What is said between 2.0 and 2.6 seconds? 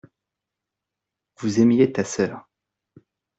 sœur.